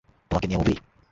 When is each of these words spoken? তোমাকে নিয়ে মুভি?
তোমাকে 0.31 0.47
নিয়ে 0.47 0.59
মুভি? 0.59 0.75